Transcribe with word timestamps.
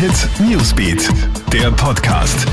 Hit 0.00 0.30
Newsbeat, 0.48 1.10
der 1.52 1.70
Podcast. 1.72 2.46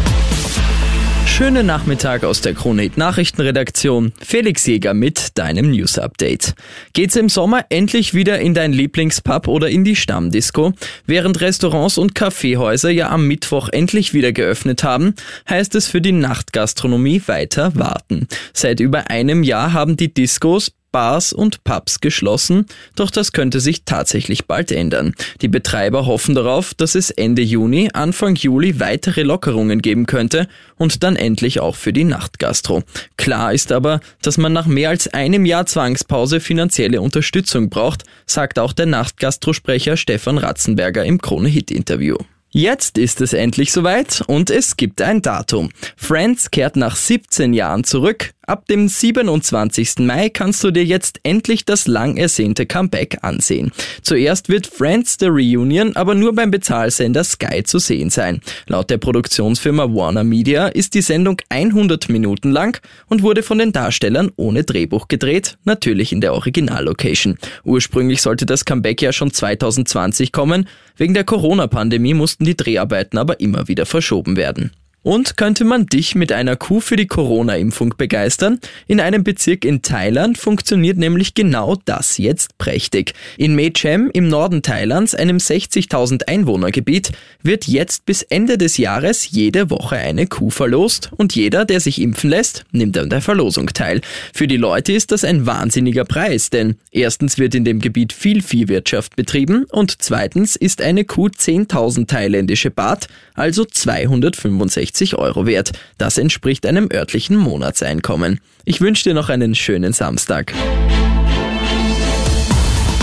Schönen 1.26 1.66
Nachmittag 1.66 2.26
aus 2.26 2.42
der 2.42 2.54
Kronhit 2.54 2.98
Nachrichtenredaktion. 2.98 4.12
Felix 4.20 4.66
Jäger 4.66 4.94
mit 4.94 5.38
deinem 5.38 5.72
News 5.72 5.98
Update. 5.98 6.56
Geht's 6.92 7.16
im 7.16 7.30
Sommer 7.30 7.64
endlich 7.70 8.14
wieder 8.14 8.40
in 8.40 8.54
dein 8.54 8.74
Lieblingspub 8.74 9.48
oder 9.48 9.70
in 9.70 9.86
die 9.86 9.96
Stammdisco? 9.96 10.74
Während 11.06 11.40
Restaurants 11.40 11.98
und 11.98 12.16
Kaffeehäuser 12.16 12.90
ja 12.90 13.12
am 13.12 13.28
Mittwoch 13.28 13.70
endlich 13.70 14.14
wieder 14.14 14.34
geöffnet 14.34 14.84
haben, 14.84 15.14
heißt 15.50 15.74
es 15.76 15.88
für 15.88 16.02
die 16.02 16.12
Nachtgastronomie 16.12 17.22
weiter 17.28 17.76
warten. 17.76 18.28
Seit 18.52 18.82
über 18.82 19.10
einem 19.10 19.44
Jahr 19.44 19.72
haben 19.72 19.96
die 19.96 20.14
Discos, 20.14 20.74
Bars 20.92 21.34
und 21.34 21.64
Pubs 21.64 22.00
geschlossen, 22.00 22.66
doch 22.96 23.12
das 23.12 23.32
könnte 23.32 23.60
sich 23.60 23.84
tatsächlich 23.84 24.46
bald 24.46 24.72
ändern. 24.72 25.14
Die 25.42 25.48
Betreiber 25.48 26.06
hoffen 26.06 26.36
darauf, 26.36 26.74
dass 26.74 26.96
es 26.96 27.12
Ende 27.12 27.42
Juni, 27.42 27.90
Anfang 27.94 28.36
Juli 28.36 28.80
weitere 28.80 29.24
Lockerungen 29.24 29.82
geben 29.82 30.06
könnte 30.06 30.48
und 30.78 31.04
dann 31.04 31.16
endlich 31.16 31.60
auch 31.60 31.76
für 31.76 31.94
die 31.94 32.04
Nachtgastro. 32.04 32.84
Klar 33.18 33.54
ist 33.54 33.72
aber, 33.72 34.00
dass 34.22 34.38
man 34.38 34.54
nach 34.54 34.66
mehr 34.66 34.90
als 34.90 35.08
einem 35.14 35.46
Jahr 35.46 35.66
Zwangspause 35.66 36.40
finanzielle 36.40 37.02
Unterstützung 37.02 37.70
braucht, 37.70 38.04
sagt 38.26 38.60
auch 38.60 38.74
der 38.74 38.86
Nachtgastrosprecher 38.86 39.98
Stefan 39.98 40.38
Ratzenberger 40.38 41.06
im 41.06 41.22
Krone-Hit-Interview. 41.22 42.18
Jetzt 42.50 42.98
ist 42.98 43.22
es 43.22 43.34
endlich 43.34 43.72
soweit 43.72 44.24
und 44.26 44.50
es 44.50 44.78
gibt 44.78 45.02
ein 45.02 45.22
Datum. 45.22 45.70
Friends 45.96 46.50
kehrt 46.50 46.76
nach 46.76 46.96
17 46.96 47.54
Jahren 47.54 47.84
zurück. 47.84 48.32
Ab 48.50 48.66
dem 48.66 48.88
27. 48.88 50.00
Mai 50.00 50.30
kannst 50.30 50.64
du 50.64 50.72
dir 50.72 50.86
jetzt 50.86 51.20
endlich 51.24 51.66
das 51.66 51.86
lang 51.86 52.16
ersehnte 52.16 52.66
Comeback 52.66 53.18
ansehen. 53.22 53.74
Zuerst 54.04 54.48
wird 54.48 54.68
Friends 54.68 55.18
The 55.20 55.26
Reunion 55.26 55.98
aber 55.98 56.16
nur 56.16 56.34
beim 56.34 56.50
Bezahlsender 56.50 57.26
Sky 57.26 57.64
zu 57.64 57.78
sehen 57.80 58.10
sein. 58.10 58.40
Laut 58.68 58.90
der 58.90 59.00
Produktionsfirma 59.00 59.94
Warner 59.94 60.24
Media 60.24 60.68
ist 60.68 60.94
die 60.94 61.02
Sendung 61.02 61.42
100 61.50 62.08
Minuten 62.08 62.52
lang 62.52 62.82
und 63.08 63.22
wurde 63.22 63.44
von 63.44 63.58
den 63.58 63.74
Darstellern 63.74 64.32
ohne 64.38 64.64
Drehbuch 64.64 65.10
gedreht, 65.10 65.58
natürlich 65.66 66.14
in 66.14 66.22
der 66.22 66.34
Originallocation. 66.34 67.38
Ursprünglich 67.66 68.22
sollte 68.22 68.46
das 68.46 68.64
Comeback 68.64 69.02
ja 69.02 69.12
schon 69.12 69.34
2020 69.34 70.32
kommen, 70.32 70.70
wegen 70.96 71.14
der 71.14 71.26
Corona-Pandemie 71.26 72.14
mussten 72.14 72.46
die 72.46 72.56
Dreharbeiten 72.56 73.18
aber 73.18 73.42
immer 73.42 73.68
wieder 73.68 73.86
verschoben 73.86 74.38
werden. 74.38 74.72
Und 75.08 75.38
könnte 75.38 75.64
man 75.64 75.86
dich 75.86 76.16
mit 76.16 76.34
einer 76.34 76.58
Kuh 76.58 76.82
für 76.82 76.98
die 76.98 77.08
Corona-Impfung 77.08 77.94
begeistern? 77.98 78.60
In 78.88 79.00
einem 79.00 79.24
Bezirk 79.24 79.64
in 79.64 79.82
Thailand 79.82 80.38
funktioniert 80.38 80.98
nämlich 80.98 81.34
genau 81.34 81.78
das 81.86 82.18
jetzt 82.18 82.58
prächtig. 82.58 83.14
In 83.38 83.56
Mae 83.56 83.72
Chem 83.72 84.12
im 84.12 84.28
Norden 84.28 84.64
Thailands, 84.64 85.16
einem 85.16 85.38
60.000 85.38 86.28
Einwohnergebiet, 86.28 87.14
wird 87.42 87.70
jetzt 87.70 88.06
bis 88.06 88.22
Ende 88.22 88.58
des 88.58 88.76
Jahres 88.76 89.32
jede 89.32 89.70
Woche 89.70 89.96
eine 89.96 90.28
Kuh 90.28 90.50
verlost 90.50 91.10
und 91.16 91.34
jeder, 91.34 91.64
der 91.64 91.80
sich 91.80 92.02
impfen 92.02 92.30
lässt, 92.30 92.66
nimmt 92.74 92.98
an 92.98 93.10
der 93.10 93.22
Verlosung 93.22 93.68
teil. 93.68 94.02
Für 94.34 94.50
die 94.50 94.58
Leute 94.58 94.92
ist 94.92 95.14
das 95.14 95.24
ein 95.24 95.46
wahnsinniger 95.46 96.04
Preis, 96.04 96.50
denn 96.50 96.76
erstens 96.92 97.38
wird 97.38 97.56
in 97.56 97.64
dem 97.64 97.80
Gebiet 97.80 98.12
viel 98.12 98.42
Viehwirtschaft 98.42 99.16
betrieben 99.16 99.68
und 99.72 100.02
zweitens 100.02 100.58
ist 100.58 100.82
eine 100.82 101.06
Kuh 101.06 101.28
10.000 101.28 102.08
thailändische 102.08 102.72
Baht, 102.72 103.08
also 103.36 103.64
265 103.64 104.97
60 104.98 105.16
Euro 105.16 105.46
wert. 105.46 105.74
Das 106.00 106.18
entspricht 106.18 106.66
einem 106.66 106.90
örtlichen 106.92 107.38
Monatseinkommen. 107.38 108.40
Ich 108.66 108.82
wünsche 108.82 109.04
dir 109.04 109.14
noch 109.14 109.30
einen 109.30 109.54
schönen 109.54 109.94
Samstag. 109.94 110.54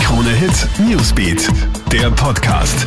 Krone 0.01 0.31
Hit 0.31 0.67
Newsbeat, 0.77 1.49
der 1.91 2.11
Podcast. 2.11 2.85